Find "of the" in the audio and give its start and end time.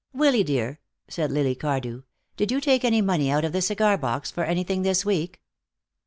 3.45-3.61